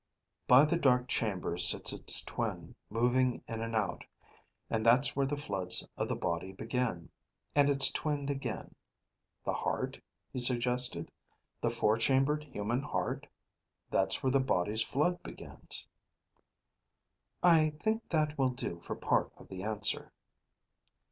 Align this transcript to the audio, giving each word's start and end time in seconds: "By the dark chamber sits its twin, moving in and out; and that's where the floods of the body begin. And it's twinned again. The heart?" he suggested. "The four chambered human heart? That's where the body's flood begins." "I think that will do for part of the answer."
"By 0.47 0.65
the 0.65 0.77
dark 0.77 1.07
chamber 1.07 1.59
sits 1.59 1.93
its 1.93 2.23
twin, 2.23 2.73
moving 2.89 3.43
in 3.47 3.61
and 3.61 3.75
out; 3.75 4.03
and 4.67 4.83
that's 4.83 5.15
where 5.15 5.27
the 5.27 5.37
floods 5.37 5.87
of 5.95 6.07
the 6.07 6.15
body 6.15 6.51
begin. 6.53 7.11
And 7.53 7.69
it's 7.69 7.91
twinned 7.91 8.31
again. 8.31 8.73
The 9.45 9.53
heart?" 9.53 10.01
he 10.33 10.39
suggested. 10.39 11.11
"The 11.61 11.69
four 11.69 11.97
chambered 11.97 12.43
human 12.45 12.81
heart? 12.81 13.27
That's 13.91 14.23
where 14.23 14.31
the 14.31 14.39
body's 14.39 14.81
flood 14.81 15.21
begins." 15.21 15.85
"I 17.43 17.69
think 17.77 18.09
that 18.09 18.39
will 18.39 18.49
do 18.49 18.79
for 18.79 18.95
part 18.95 19.31
of 19.37 19.49
the 19.49 19.61
answer." 19.61 20.11